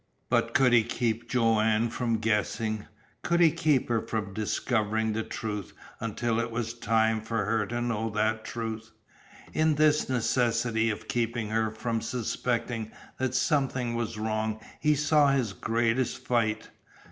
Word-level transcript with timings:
But 0.31 0.55
could 0.55 0.73
he 0.73 0.81
keep 0.83 1.29
Joanne 1.29 1.91
from 1.91 2.17
guessing? 2.17 2.87
Could 3.21 3.39
he 3.39 3.51
keep 3.51 3.87
her 3.87 4.01
from 4.01 4.33
discovering 4.33 5.13
the 5.13 5.21
truth 5.21 5.73
until 5.99 6.39
it 6.39 6.49
was 6.49 6.73
time 6.73 7.21
for 7.21 7.45
her 7.45 7.67
to 7.67 7.81
know 7.81 8.09
that 8.09 8.43
truth? 8.43 8.89
In 9.53 9.75
this 9.75 10.09
necessity 10.09 10.89
of 10.89 11.07
keeping 11.07 11.49
her 11.49 11.69
from 11.69 12.01
suspecting 12.01 12.89
that 13.19 13.35
something 13.35 13.93
was 13.93 14.17
wrong 14.17 14.59
he 14.79 14.95
saw 14.95 15.27
his 15.27 15.53
greatest 15.53 16.25
fight. 16.25 16.71